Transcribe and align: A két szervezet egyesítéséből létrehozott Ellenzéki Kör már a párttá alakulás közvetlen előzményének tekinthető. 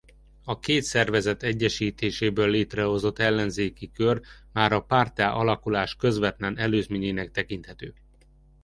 A 0.43 0.59
két 0.59 0.83
szervezet 0.83 1.43
egyesítéséből 1.43 2.49
létrehozott 2.49 3.19
Ellenzéki 3.19 3.91
Kör 3.91 4.21
már 4.53 4.71
a 4.71 4.83
párttá 4.83 5.31
alakulás 5.31 5.95
közvetlen 5.95 6.57
előzményének 6.57 7.31
tekinthető. 7.31 7.93